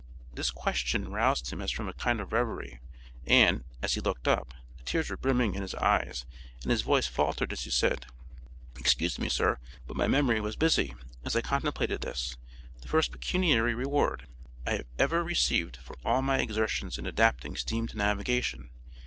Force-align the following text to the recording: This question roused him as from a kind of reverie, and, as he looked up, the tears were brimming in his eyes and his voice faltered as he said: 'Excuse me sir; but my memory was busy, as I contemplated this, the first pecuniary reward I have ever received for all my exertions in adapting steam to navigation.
This 0.33 0.49
question 0.49 1.11
roused 1.11 1.53
him 1.53 1.61
as 1.61 1.69
from 1.69 1.87
a 1.87 1.93
kind 1.93 2.19
of 2.19 2.33
reverie, 2.33 2.79
and, 3.27 3.63
as 3.83 3.93
he 3.93 4.01
looked 4.01 4.27
up, 4.27 4.51
the 4.77 4.81
tears 4.83 5.11
were 5.11 5.15
brimming 5.15 5.53
in 5.53 5.61
his 5.61 5.75
eyes 5.75 6.25
and 6.63 6.71
his 6.71 6.81
voice 6.81 7.05
faltered 7.05 7.51
as 7.53 7.65
he 7.65 7.69
said: 7.69 8.07
'Excuse 8.79 9.19
me 9.19 9.29
sir; 9.29 9.59
but 9.85 9.95
my 9.95 10.07
memory 10.07 10.41
was 10.41 10.55
busy, 10.55 10.95
as 11.23 11.35
I 11.35 11.41
contemplated 11.41 12.01
this, 12.01 12.35
the 12.81 12.87
first 12.87 13.11
pecuniary 13.11 13.75
reward 13.75 14.25
I 14.65 14.71
have 14.71 14.87
ever 14.97 15.23
received 15.23 15.77
for 15.77 15.95
all 16.03 16.23
my 16.23 16.39
exertions 16.39 16.97
in 16.97 17.05
adapting 17.05 17.55
steam 17.55 17.85
to 17.89 17.95
navigation. 17.95 18.71